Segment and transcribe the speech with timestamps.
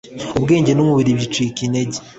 [0.37, 1.97] ubwenge n'umubiri bicika intege